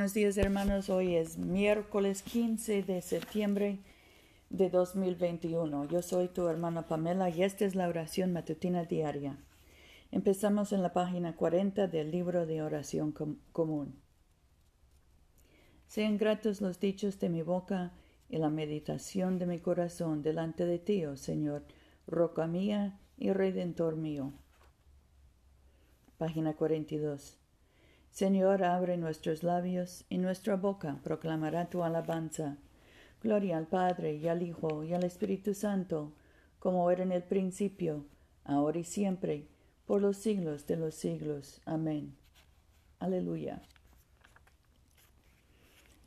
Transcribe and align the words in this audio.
Buenos 0.00 0.14
días 0.14 0.38
hermanos, 0.38 0.88
hoy 0.88 1.14
es 1.14 1.36
miércoles 1.36 2.22
15 2.22 2.84
de 2.84 3.02
septiembre 3.02 3.80
de 4.48 4.70
2021. 4.70 5.88
Yo 5.88 6.00
soy 6.00 6.28
tu 6.28 6.48
hermana 6.48 6.88
Pamela 6.88 7.28
y 7.28 7.42
esta 7.42 7.66
es 7.66 7.74
la 7.74 7.86
oración 7.86 8.32
matutina 8.32 8.84
diaria. 8.86 9.36
Empezamos 10.10 10.72
en 10.72 10.82
la 10.82 10.94
página 10.94 11.36
40 11.36 11.86
del 11.88 12.10
libro 12.10 12.46
de 12.46 12.62
oración 12.62 13.12
común. 13.52 14.00
Sean 15.86 16.16
gratos 16.16 16.62
los 16.62 16.80
dichos 16.80 17.20
de 17.20 17.28
mi 17.28 17.42
boca 17.42 17.92
y 18.30 18.38
la 18.38 18.48
meditación 18.48 19.38
de 19.38 19.44
mi 19.44 19.58
corazón 19.58 20.22
delante 20.22 20.64
de 20.64 20.78
ti, 20.78 21.04
oh 21.04 21.18
Señor, 21.18 21.62
roca 22.06 22.46
mía 22.46 22.98
y 23.18 23.34
redentor 23.34 23.96
mío. 23.96 24.32
Página 26.16 26.54
42. 26.54 27.39
Señor, 28.10 28.64
abre 28.64 28.96
nuestros 28.96 29.42
labios 29.42 30.04
y 30.08 30.18
nuestra 30.18 30.56
boca 30.56 30.98
proclamará 31.02 31.70
tu 31.70 31.84
alabanza. 31.84 32.56
Gloria 33.22 33.56
al 33.56 33.66
Padre 33.66 34.14
y 34.16 34.28
al 34.28 34.42
Hijo 34.42 34.82
y 34.82 34.92
al 34.92 35.04
Espíritu 35.04 35.54
Santo, 35.54 36.12
como 36.58 36.90
era 36.90 37.02
en 37.02 37.12
el 37.12 37.22
principio, 37.22 38.04
ahora 38.44 38.78
y 38.80 38.84
siempre, 38.84 39.46
por 39.86 40.02
los 40.02 40.16
siglos 40.16 40.66
de 40.66 40.76
los 40.76 40.94
siglos. 40.94 41.60
Amén. 41.64 42.14
Aleluya. 42.98 43.62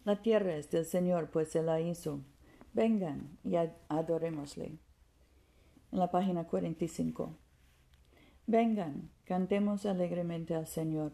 La 0.04 0.22
tierra 0.22 0.56
es 0.56 0.70
del 0.70 0.86
Señor, 0.86 1.30
pues 1.30 1.50
se 1.50 1.64
la 1.64 1.80
hizo. 1.80 2.20
Vengan 2.74 3.38
y 3.44 3.56
adorémosle. 3.88 4.78
En 5.92 6.00
la 6.00 6.12
página 6.12 6.44
45. 6.46 7.34
Vengan, 8.46 9.10
cantemos 9.26 9.86
alegremente 9.86 10.54
al 10.54 10.68
Señor 10.68 11.14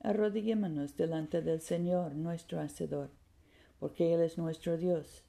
arrodillémonos 0.00 0.96
delante 0.96 1.42
del 1.42 1.60
Señor 1.60 2.14
nuestro 2.14 2.60
Hacedor, 2.60 3.10
porque 3.80 4.14
Él 4.14 4.20
es 4.20 4.38
nuestro 4.38 4.76
Dios, 4.76 5.22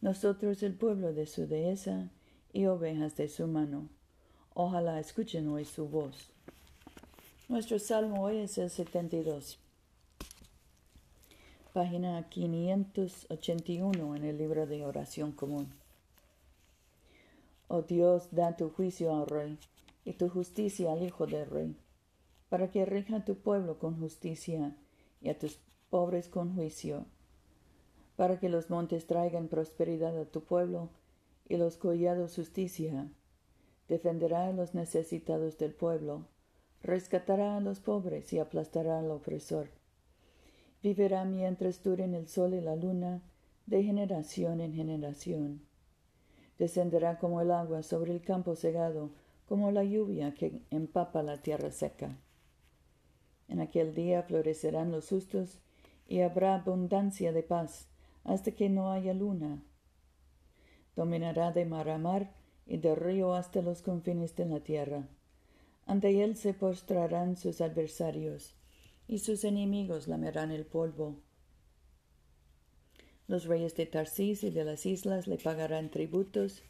nosotros 0.00 0.62
el 0.62 0.74
pueblo 0.74 1.12
de 1.12 1.26
su 1.26 1.46
dehesa 1.46 2.10
y 2.52 2.66
ovejas 2.66 3.16
de 3.16 3.28
su 3.28 3.46
mano. 3.46 3.88
Ojalá 4.54 5.00
escuchen 5.00 5.48
hoy 5.48 5.64
su 5.64 5.88
voz. 5.88 6.30
Nuestro 7.48 7.78
salmo 7.78 8.22
hoy 8.22 8.38
es 8.38 8.56
el 8.58 8.70
72, 8.70 9.58
página 11.72 12.28
581 12.28 14.16
en 14.16 14.24
el 14.24 14.38
libro 14.38 14.66
de 14.66 14.84
oración 14.84 15.32
común. 15.32 15.72
Oh 17.68 17.82
Dios, 17.82 18.28
da 18.30 18.56
tu 18.56 18.70
juicio 18.70 19.14
al 19.14 19.26
Rey 19.26 19.58
y 20.04 20.12
tu 20.12 20.28
justicia 20.28 20.92
al 20.92 21.02
Hijo 21.02 21.26
del 21.26 21.50
Rey 21.50 21.76
para 22.54 22.70
que 22.70 22.86
rija 22.86 23.16
a 23.16 23.24
tu 23.24 23.34
pueblo 23.34 23.80
con 23.80 23.98
justicia 23.98 24.76
y 25.20 25.28
a 25.28 25.36
tus 25.36 25.58
pobres 25.90 26.28
con 26.28 26.54
juicio, 26.54 27.04
para 28.14 28.38
que 28.38 28.48
los 28.48 28.70
montes 28.70 29.08
traigan 29.08 29.48
prosperidad 29.48 30.16
a 30.16 30.24
tu 30.24 30.44
pueblo 30.44 30.88
y 31.48 31.56
los 31.56 31.76
collados 31.76 32.36
justicia. 32.36 33.10
Defenderá 33.88 34.46
a 34.46 34.52
los 34.52 34.72
necesitados 34.72 35.58
del 35.58 35.72
pueblo, 35.72 36.28
rescatará 36.80 37.56
a 37.56 37.60
los 37.60 37.80
pobres 37.80 38.32
y 38.32 38.38
aplastará 38.38 39.00
al 39.00 39.10
opresor. 39.10 39.70
Vivirá 40.80 41.24
mientras 41.24 41.82
duren 41.82 42.14
el 42.14 42.28
sol 42.28 42.54
y 42.54 42.60
la 42.60 42.76
luna, 42.76 43.20
de 43.66 43.82
generación 43.82 44.60
en 44.60 44.74
generación. 44.74 45.60
Descenderá 46.60 47.18
como 47.18 47.40
el 47.40 47.50
agua 47.50 47.82
sobre 47.82 48.12
el 48.12 48.22
campo 48.22 48.54
segado, 48.54 49.10
como 49.48 49.72
la 49.72 49.82
lluvia 49.82 50.34
que 50.34 50.62
empapa 50.70 51.24
la 51.24 51.42
tierra 51.42 51.72
seca. 51.72 52.16
En 53.48 53.60
aquel 53.60 53.94
día 53.94 54.22
florecerán 54.22 54.90
los 54.90 55.08
justos 55.08 55.58
y 56.08 56.20
habrá 56.20 56.54
abundancia 56.54 57.32
de 57.32 57.42
paz 57.42 57.88
hasta 58.24 58.52
que 58.52 58.68
no 58.68 58.90
haya 58.90 59.14
luna. 59.14 59.62
Dominará 60.96 61.52
de 61.52 61.64
mar 61.64 61.88
a 61.90 61.98
mar 61.98 62.32
y 62.66 62.78
de 62.78 62.94
río 62.94 63.34
hasta 63.34 63.62
los 63.62 63.82
confines 63.82 64.34
de 64.36 64.46
la 64.46 64.60
tierra. 64.60 65.08
Ante 65.86 66.22
él 66.22 66.36
se 66.36 66.54
postrarán 66.54 67.36
sus 67.36 67.60
adversarios 67.60 68.54
y 69.06 69.18
sus 69.18 69.44
enemigos 69.44 70.08
lamerán 70.08 70.50
el 70.50 70.64
polvo. 70.64 71.16
Los 73.26 73.44
reyes 73.44 73.74
de 73.74 73.86
Tarsis 73.86 74.44
y 74.44 74.50
de 74.50 74.64
las 74.64 74.86
islas 74.86 75.26
le 75.26 75.38
pagarán 75.38 75.90
tributos, 75.90 76.62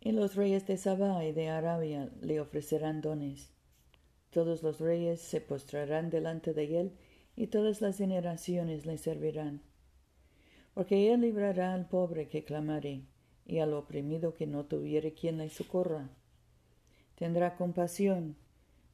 y 0.00 0.12
los 0.12 0.36
reyes 0.36 0.66
de 0.66 0.76
Sabá 0.76 1.24
y 1.24 1.32
de 1.32 1.48
Arabia 1.48 2.10
le 2.20 2.40
ofrecerán 2.40 3.00
dones. 3.00 3.50
Todos 4.30 4.62
los 4.62 4.78
reyes 4.78 5.20
se 5.20 5.40
postrarán 5.40 6.10
delante 6.10 6.52
de 6.52 6.80
él, 6.80 6.92
y 7.34 7.46
todas 7.46 7.80
las 7.80 7.98
generaciones 7.98 8.84
le 8.84 8.98
servirán. 8.98 9.62
Porque 10.74 11.12
él 11.12 11.22
librará 11.22 11.72
al 11.72 11.88
pobre 11.88 12.28
que 12.28 12.44
clamare, 12.44 13.02
y 13.46 13.60
al 13.60 13.72
oprimido 13.72 14.34
que 14.34 14.46
no 14.46 14.66
tuviere 14.66 15.14
quien 15.14 15.38
le 15.38 15.48
socorra. 15.48 16.10
Tendrá 17.14 17.56
compasión 17.56 18.36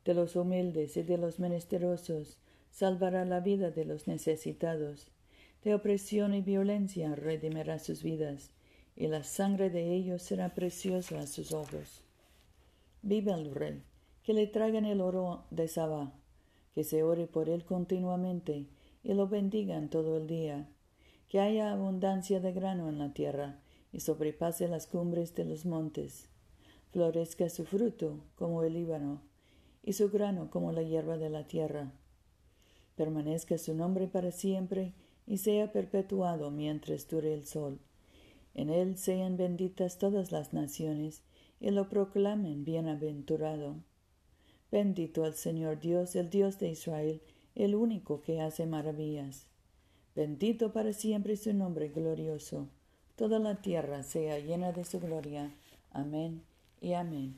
de 0.05 0.15
los 0.15 0.37
humildes 0.37 0.97
y 0.97 1.03
de 1.03 1.19
los 1.19 1.41
menesterosos, 1.41 2.39
salvará 2.71 3.25
la 3.25 3.41
vida 3.41 3.71
de 3.71 3.85
los 3.85 4.07
necesitados. 4.07 5.11
De 5.65 5.75
opresión 5.75 6.35
y 6.35 6.43
violencia 6.43 7.15
redimirá 7.15 7.79
sus 7.79 8.03
vidas, 8.03 8.53
y 8.95 9.09
la 9.09 9.25
sangre 9.25 9.71
de 9.71 9.93
ellos 9.95 10.23
será 10.23 10.55
preciosa 10.55 11.19
a 11.21 11.27
sus 11.27 11.53
ojos. 11.53 12.05
Viva 13.03 13.35
el 13.35 13.53
rey 13.55 13.83
que 14.25 14.33
le 14.33 14.47
traigan 14.47 14.87
el 14.87 15.03
oro 15.03 15.45
de 15.51 15.69
Sabá, 15.69 16.13
que 16.75 16.83
se 16.83 17.03
ore 17.03 17.27
por 17.27 17.51
él 17.51 17.65
continuamente 17.65 18.67
y 19.03 19.13
lo 19.13 19.29
bendigan 19.29 19.91
todo 19.91 20.17
el 20.17 20.27
día, 20.27 20.67
que 21.29 21.41
haya 21.41 21.71
abundancia 21.71 22.41
de 22.41 22.53
grano 22.53 22.89
en 22.89 22.99
la 22.99 23.13
tierra 23.13 23.61
y 23.93 24.01
sobrepase 24.01 24.67
las 24.67 24.87
cumbres 24.87 25.35
de 25.35 25.45
los 25.45 25.67
montes, 25.67 26.31
florezca 26.91 27.51
su 27.51 27.67
fruto 27.67 28.25
como 28.35 28.63
el 28.63 28.73
Líbano 28.73 29.21
y 29.83 29.93
su 29.93 30.11
grano 30.11 30.51
como 30.51 30.73
la 30.73 30.83
hierba 30.83 31.19
de 31.19 31.29
la 31.29 31.47
tierra. 31.47 31.93
Permanezca 32.97 33.59
su 33.59 33.75
nombre 33.75 34.09
para 34.09 34.31
siempre 34.31 34.95
y 35.27 35.39
sea 35.39 35.71
perpetuado 35.71 36.51
mientras 36.51 37.07
dure 37.09 37.35
el 37.35 37.45
sol. 37.45 37.79
En 38.55 38.71
él 38.71 38.97
sean 38.97 39.37
benditas 39.37 39.99
todas 39.99 40.33
las 40.33 40.55
naciones 40.55 41.23
y 41.61 41.71
lo 41.71 41.89
proclamen 41.89 42.65
bienaventurado. 42.65 43.77
Bendito 44.75 45.25
el 45.25 45.35
Señor 45.35 45.79
Dios, 45.79 46.17
el 46.17 46.31
Dios 46.31 46.59
de 46.59 46.69
Israel, 46.69 47.21
el 47.55 47.77
único 47.77 48.23
que 48.23 48.41
hace 48.41 48.67
maravillas. 48.67 49.47
Bendito 50.17 50.73
para 50.73 50.93
siempre 50.93 51.37
su 51.37 51.55
nombre 51.55 51.91
glorioso. 51.91 52.69
Toda 53.15 53.39
la 53.39 53.63
tierra 53.63 54.03
sea 54.03 54.41
llena 54.41 54.73
de 54.73 54.85
su 54.85 54.99
gloria. 54.99 55.55
Amén 55.93 56.43
y 56.81 56.95
amén. 56.95 57.37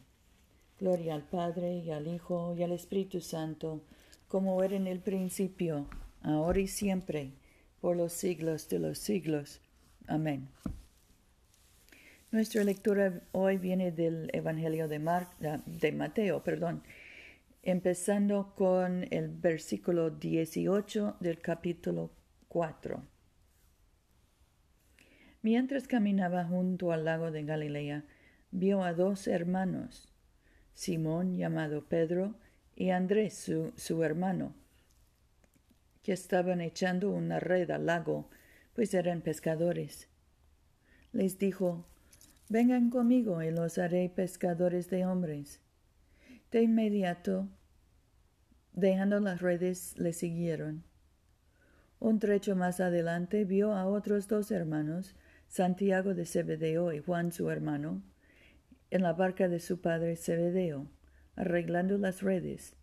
Gloria 0.81 1.15
al 1.15 1.25
Padre 1.29 1.77
y 1.81 1.91
al 1.91 2.09
Hijo 2.09 2.55
y 2.56 2.62
al 2.62 2.73
Espíritu 2.73 3.21
Santo, 3.21 3.83
como 4.29 4.62
era 4.62 4.75
en 4.75 4.87
el 4.87 5.00
principio, 5.00 5.88
ahora 6.23 6.61
y 6.61 6.69
siempre, 6.69 7.33
por 7.83 7.99
los 7.99 8.15
siglos 8.15 8.71
de 8.71 8.79
los 8.79 8.97
siglos. 8.97 9.61
Amén. 10.06 10.49
Nuestra 12.31 12.65
lectura 12.65 13.21
hoy 13.33 13.59
viene 13.59 13.93
del 13.93 14.31
Evangelio 14.33 14.88
de, 14.88 14.99
de 15.67 15.93
Mateo, 15.93 16.43
perdón, 16.43 16.83
empezando 17.67 18.55
con 18.55 19.09
el 19.11 19.29
versículo 19.29 20.11
18 20.11 21.17
del 21.19 21.41
capítulo 21.41 22.13
4. 22.47 23.03
Mientras 25.43 25.89
caminaba 25.89 26.45
junto 26.45 26.93
al 26.93 27.05
lago 27.05 27.33
de 27.33 27.43
Galilea, 27.43 28.05
vio 28.53 28.85
a 28.85 28.93
dos 28.93 29.27
hermanos, 29.27 30.15
Simón 30.75 31.37
llamado 31.37 31.85
Pedro 31.89 32.37
y 32.77 32.91
Andrés 32.91 33.35
su, 33.35 33.73
su 33.75 34.05
hermano, 34.05 34.55
que 36.05 36.12
estaban 36.12 36.61
echando 36.61 37.11
una 37.11 37.41
red 37.41 37.69
al 37.73 37.87
lago, 37.87 38.31
pues 38.75 38.95
eran 38.95 39.23
pescadores. 39.23 40.09
Les 41.11 41.37
dijo, 41.37 41.85
Vengan 42.49 42.91
conmigo 42.91 43.43
y 43.43 43.51
los 43.51 43.77
haré 43.79 44.09
pescadores 44.09 44.89
de 44.89 45.05
hombres. 45.05 45.61
De 46.53 46.62
inmediato, 46.62 47.49
dejando 48.76 49.19
las 49.19 49.40
redes, 49.40 49.94
le 49.99 50.12
siguieron. 50.12 50.84
Un 51.99 52.19
trecho 52.20 52.55
más 52.55 52.78
adelante 52.78 53.44
vio 53.44 53.73
a 53.73 53.87
otros 53.87 54.28
dos 54.28 54.50
hermanos, 54.50 55.17
Santiago 55.49 56.14
de 56.14 56.26
Zebedeo 56.26 56.93
y 56.93 57.00
Juan 57.00 57.32
su 57.32 57.50
hermano, 57.50 58.02
en 58.90 59.02
la 59.02 59.14
barca 59.14 59.49
de 59.49 59.61
su 59.61 59.81
padre 59.81 60.17
Zebedeo, 60.17 60.87
arreglando 61.34 61.96
las 61.96 62.23
redes. 62.23 62.76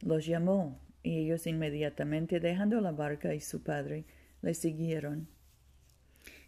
Los 0.00 0.26
llamó, 0.26 0.80
y 1.02 1.18
ellos 1.18 1.46
inmediatamente 1.46 2.40
dejando 2.40 2.80
la 2.80 2.92
barca 2.92 3.34
y 3.34 3.40
su 3.40 3.62
padre, 3.62 4.06
le 4.42 4.54
siguieron. 4.54 5.28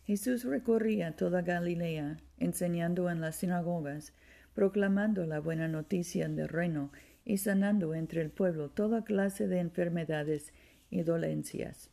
Jesús 0.04 0.44
recorría 0.44 1.16
toda 1.16 1.43
Galilea, 1.43 2.19
enseñando 2.38 3.10
en 3.10 3.20
las 3.20 3.37
sinagogas, 3.37 4.12
proclamando 4.54 5.26
la 5.26 5.40
buena 5.40 5.66
noticia 5.66 6.28
del 6.28 6.48
reino 6.48 6.93
y 7.26 7.38
sanando 7.38 7.93
entre 7.93 8.23
el 8.23 8.31
pueblo 8.31 8.70
toda 8.70 9.05
clase 9.05 9.49
de 9.49 9.58
enfermedades 9.58 10.55
y 10.90 11.02
dolencias. 11.02 11.90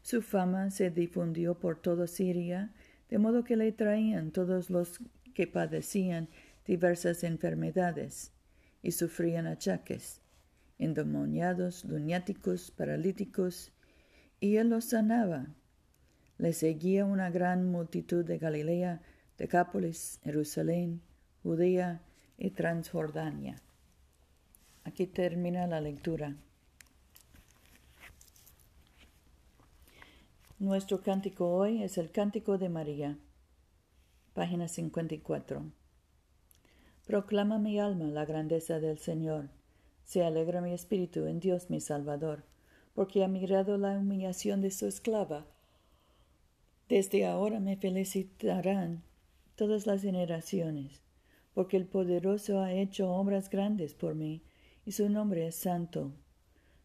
Su 0.00 0.22
fama 0.22 0.70
se 0.70 0.90
difundió 0.90 1.58
por 1.58 1.82
toda 1.82 2.06
Siria, 2.06 2.72
de 3.10 3.18
modo 3.18 3.42
que 3.42 3.56
le 3.56 3.72
traían 3.72 4.30
todos 4.30 4.70
los 4.70 5.00
que 5.34 5.48
padecían 5.48 6.28
diversas 6.66 7.24
enfermedades 7.24 8.32
y 8.80 8.92
sufrían 8.92 9.46
achaques, 9.46 10.20
endemoniados, 10.78 11.84
lunáticos, 11.84 12.70
paralíticos, 12.70 13.72
y 14.38 14.56
él 14.56 14.68
los 14.68 14.84
sanaba. 14.84 15.48
Le 16.38 16.52
seguía 16.52 17.04
una 17.04 17.30
gran 17.30 17.70
multitud 17.70 18.24
de 18.24 18.38
Galilea, 18.38 19.02
Decápolis, 19.36 20.20
Jerusalén, 20.22 21.00
Judea 21.42 22.02
y 22.38 22.50
Transjordania. 22.50 23.56
Aquí 24.84 25.06
termina 25.06 25.66
la 25.66 25.80
lectura. 25.80 26.36
Nuestro 30.58 31.00
cántico 31.00 31.50
hoy 31.54 31.82
es 31.82 31.96
el 31.96 32.10
Cántico 32.10 32.58
de 32.58 32.68
María, 32.68 33.18
página 34.34 34.68
54. 34.68 35.72
Proclama 37.06 37.58
mi 37.58 37.80
alma 37.80 38.04
la 38.04 38.26
grandeza 38.26 38.78
del 38.78 38.98
Señor. 38.98 39.48
Se 40.04 40.22
alegra 40.22 40.60
mi 40.60 40.74
espíritu 40.74 41.26
en 41.26 41.40
Dios 41.40 41.70
mi 41.70 41.80
Salvador, 41.80 42.44
porque 42.94 43.24
ha 43.24 43.28
mirado 43.28 43.78
la 43.78 43.98
humillación 43.98 44.60
de 44.60 44.70
su 44.70 44.86
esclava. 44.86 45.46
Desde 46.90 47.24
ahora 47.24 47.58
me 47.58 47.78
felicitarán 47.78 49.02
todas 49.56 49.86
las 49.86 50.02
generaciones, 50.02 51.00
porque 51.54 51.78
el 51.78 51.86
poderoso 51.86 52.60
ha 52.60 52.72
hecho 52.72 53.10
obras 53.10 53.48
grandes 53.48 53.94
por 53.94 54.14
mí, 54.14 54.42
y 54.84 54.92
su 54.92 55.08
nombre 55.08 55.46
es 55.46 55.56
santo. 55.56 56.12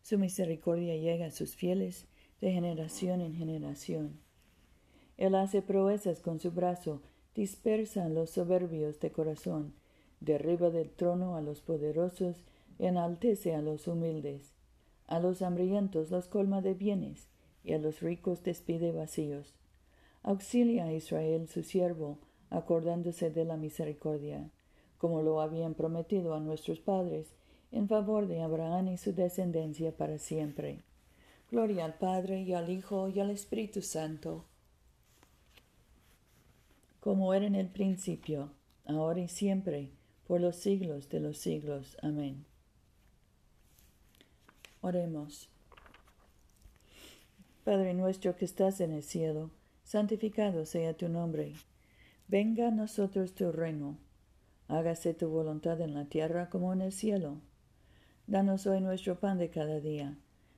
Su 0.01 0.17
misericordia 0.17 0.95
llega 0.95 1.27
a 1.27 1.31
sus 1.31 1.55
fieles 1.55 2.07
de 2.41 2.51
generación 2.51 3.21
en 3.21 3.35
generación. 3.35 4.19
Él 5.17 5.35
hace 5.35 5.61
proezas 5.61 6.21
con 6.21 6.39
su 6.39 6.51
brazo, 6.51 7.01
dispersa 7.35 8.05
a 8.05 8.09
los 8.09 8.29
soberbios 8.29 8.99
de 8.99 9.11
corazón, 9.11 9.73
derriba 10.21 10.69
del 10.69 10.89
trono 10.89 11.35
a 11.35 11.41
los 11.41 11.61
poderosos 11.61 12.43
enaltece 12.79 13.53
a 13.53 13.61
los 13.61 13.87
humildes. 13.87 14.53
A 15.07 15.19
los 15.19 15.41
hambrientos 15.41 16.11
los 16.11 16.27
colma 16.27 16.61
de 16.61 16.73
bienes, 16.73 17.27
y 17.63 17.73
a 17.73 17.77
los 17.77 17.99
ricos 17.99 18.43
despide 18.43 18.91
vacíos. 18.91 19.53
Auxilia 20.23 20.85
a 20.85 20.93
Israel 20.93 21.47
su 21.47 21.63
siervo, 21.63 22.19
acordándose 22.49 23.29
de 23.29 23.45
la 23.45 23.57
misericordia, 23.57 24.49
como 24.97 25.21
lo 25.21 25.41
habían 25.41 25.75
prometido 25.75 26.33
a 26.33 26.39
nuestros 26.39 26.79
padres, 26.79 27.35
en 27.71 27.87
favor 27.87 28.27
de 28.27 28.41
Abraham 28.41 28.89
y 28.89 28.97
su 28.97 29.13
descendencia 29.13 29.95
para 29.95 30.17
siempre. 30.17 30.79
Gloria 31.51 31.85
al 31.85 31.95
Padre 31.95 32.41
y 32.41 32.53
al 32.53 32.69
Hijo 32.69 33.09
y 33.09 33.19
al 33.19 33.31
Espíritu 33.31 33.81
Santo, 33.81 34.45
como 36.99 37.33
era 37.33 37.45
en 37.45 37.55
el 37.55 37.67
principio, 37.67 38.51
ahora 38.85 39.21
y 39.21 39.27
siempre, 39.27 39.89
por 40.27 40.41
los 40.41 40.57
siglos 40.57 41.09
de 41.09 41.19
los 41.19 41.37
siglos. 41.37 41.97
Amén. 42.03 42.45
Oremos. 44.81 45.49
Padre 47.63 47.93
nuestro 47.93 48.35
que 48.35 48.45
estás 48.45 48.79
en 48.81 48.91
el 48.91 49.03
cielo, 49.03 49.49
santificado 49.83 50.65
sea 50.65 50.95
tu 50.95 51.09
nombre. 51.09 51.53
Venga 52.27 52.67
a 52.67 52.71
nosotros 52.71 53.33
tu 53.33 53.51
reino. 53.51 53.97
Hágase 54.67 55.13
tu 55.13 55.29
voluntad 55.29 55.81
en 55.81 55.95
la 55.95 56.05
tierra 56.05 56.49
como 56.49 56.73
en 56.73 56.81
el 56.81 56.91
cielo. 56.91 57.41
Danos 58.29 58.67
hoy 58.67 58.79
nuestro 58.79 59.19
pan 59.19 59.39
de 59.39 59.49
cada 59.49 59.79
día 59.79 60.15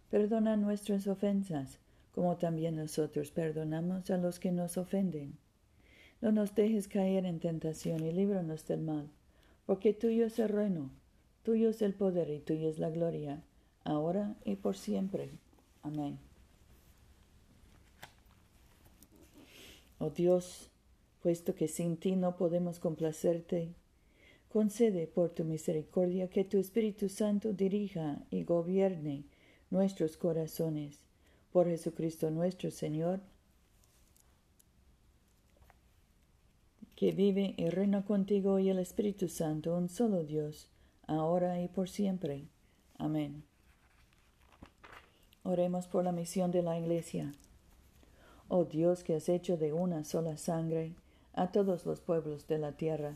Perdona 0.09 0.57
nuestras 0.57 1.07
ofensas, 1.07 1.79
como 2.13 2.35
también 2.35 2.75
nosotros 2.75 3.31
perdonamos 3.31 4.09
a 4.09 4.18
los 4.18 4.39
que 4.41 4.51
nos 4.51 4.77
ofenden. 4.77 5.38
No 6.19 6.33
nos 6.33 6.53
dejes 6.53 6.89
caer 6.89 7.25
en 7.25 7.39
tentación 7.39 8.06
y 8.06 8.12
líbranos 8.12 8.68
del 8.68 8.81
mal, 8.81 9.09
porque 9.65 9.94
tuyo 9.94 10.25
es 10.25 10.38
el 10.38 10.50
reino, 10.50 10.89
tuyo 11.44 11.69
es 11.69 11.81
el 11.81 11.94
poder 11.94 12.29
y 12.29 12.39
tuya 12.39 12.68
es 12.68 12.77
la 12.77 12.89
gloria, 12.89 13.41
ahora 13.85 14.35
y 14.44 14.57
por 14.57 14.75
siempre. 14.75 15.29
Amén. 15.81 16.19
Oh 19.97 20.09
Dios, 20.09 20.69
puesto 21.24 21.56
que 21.56 21.69
sin 21.69 21.95
ti 21.95 22.17
no 22.17 22.35
podemos 22.35 22.79
complacerte, 22.79 23.74
concede 24.51 25.07
por 25.07 25.30
tu 25.30 25.45
misericordia 25.45 26.30
que 26.30 26.44
tu 26.44 26.57
Espíritu 26.57 27.07
Santo 27.07 27.53
dirija 27.53 28.19
y 28.30 28.44
gobierne 28.44 29.24
nuestros 29.69 30.18
corazones. 30.18 31.00
Por 31.53 31.68
Jesucristo 31.68 32.31
nuestro 32.31 32.71
Señor, 32.71 33.19
que 36.95 37.12
vive 37.12 37.56
y 37.57 37.69
reina 37.69 38.06
contigo 38.06 38.59
y 38.59 38.69
el 38.69 38.80
Espíritu 38.80 39.27
Santo, 39.27 39.75
un 39.75 39.89
solo 39.89 40.24
Dios, 40.24 40.68
ahora 41.07 41.62
y 41.62 41.68
por 41.68 41.89
siempre. 41.89 42.45
Amén. 42.98 43.44
Oremos 45.44 45.88
por 45.88 46.03
la 46.03 46.12
misión 46.12 46.51
de 46.51 46.62
la 46.62 46.77
Iglesia. 46.77 47.33
Oh 48.48 48.65
Dios 48.65 49.03
que 49.03 49.15
has 49.15 49.30
hecho 49.30 49.57
de 49.57 49.74
una 49.74 50.03
sola 50.03 50.38
sangre 50.38 50.94
a 51.33 51.51
todos 51.51 51.86
los 51.86 52.01
pueblos 52.01 52.48
de 52.48 52.59
la 52.59 52.74
tierra, 52.74 53.15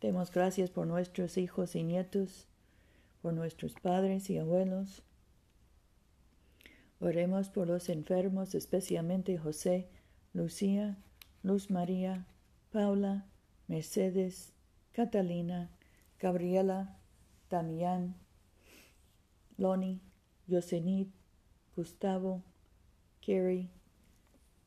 Demos 0.00 0.30
gracias 0.30 0.70
por 0.70 0.86
nuestros 0.86 1.38
hijos 1.38 1.74
y 1.74 1.82
nietos, 1.82 2.46
por 3.22 3.32
nuestros 3.32 3.74
padres 3.74 4.28
y 4.28 4.38
abuelos. 4.38 5.02
Oremos 7.00 7.48
por 7.48 7.66
los 7.66 7.88
enfermos, 7.88 8.54
especialmente 8.54 9.38
José, 9.38 9.88
Lucía, 10.32 10.98
Luz 11.42 11.70
María, 11.70 12.26
Paula, 12.72 13.26
Mercedes, 13.68 14.52
Catalina, 14.92 15.70
Gabriela, 16.18 16.98
Damián, 17.50 18.16
Loni, 19.56 20.00
Yosenit, 20.46 21.10
Gustavo, 21.74 22.42
Carrie, 23.20 23.70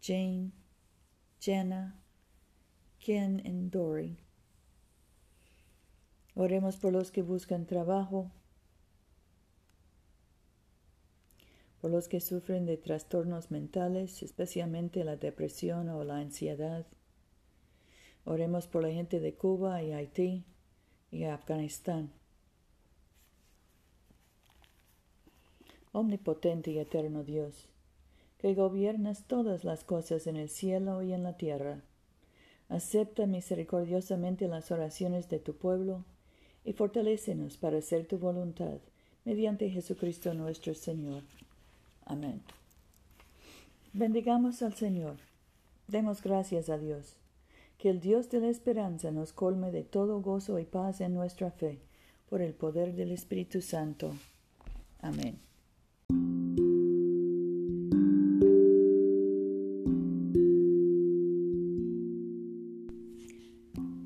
Jane, 0.02 0.52
Jenna, 1.40 2.00
Ken 3.00 3.42
y 3.46 3.70
Dory. 3.70 4.29
Oremos 6.42 6.78
por 6.78 6.94
los 6.94 7.12
que 7.12 7.22
buscan 7.22 7.66
trabajo, 7.66 8.32
por 11.82 11.92
los 11.92 12.08
que 12.08 12.22
sufren 12.22 12.66
de 12.66 12.78
trastornos 12.78 13.52
mentales, 13.52 14.24
especialmente 14.24 15.04
la 15.04 15.18
depresión 15.18 15.90
o 15.90 16.06
la 16.06 16.16
ansiedad. 16.16 16.86
Oremos 18.24 18.68
por 18.68 18.84
la 18.84 18.90
gente 18.90 19.20
de 19.20 19.34
Cuba 19.34 19.84
y 19.84 19.92
Haití 19.92 20.46
y 21.12 21.26
Afganistán. 21.26 22.10
Omnipotente 25.92 26.72
y 26.72 26.80
eterno 26.80 27.26
Dios, 27.26 27.68
que 28.38 28.54
gobiernas 28.54 29.26
todas 29.28 29.66
las 29.66 29.84
cosas 29.84 30.26
en 30.26 30.38
el 30.38 30.48
cielo 30.48 31.02
y 31.02 31.12
en 31.12 31.24
la 31.24 31.36
tierra, 31.36 31.82
acepta 32.70 33.26
misericordiosamente 33.26 34.48
las 34.48 34.72
oraciones 34.72 35.28
de 35.28 35.40
tu 35.40 35.58
pueblo 35.58 36.06
y 36.70 36.74
fortalécenos 36.74 37.58
para 37.58 37.80
hacer 37.80 38.06
tu 38.06 38.20
voluntad, 38.20 38.78
mediante 39.26 39.72
Jesucristo 39.72 40.36
nuestro 40.36 40.76
Señor. 40.76 41.24
Amén. 42.06 42.44
Bendigamos 43.92 44.62
al 44.62 44.76
Señor. 44.76 45.16
Demos 45.88 46.22
gracias 46.22 46.70
a 46.70 46.78
Dios. 46.78 47.16
Que 47.80 47.90
el 47.90 48.00
Dios 48.00 48.30
de 48.30 48.42
la 48.42 48.50
esperanza 48.50 49.10
nos 49.10 49.34
colme 49.34 49.72
de 49.72 49.82
todo 49.82 50.22
gozo 50.22 50.60
y 50.60 50.66
paz 50.66 51.02
en 51.02 51.16
nuestra 51.16 51.50
fe, 51.50 51.80
por 52.30 52.40
el 52.40 52.54
poder 52.54 52.94
del 52.94 53.14
Espíritu 53.14 53.62
Santo. 53.64 54.14
Amén. 55.02 55.49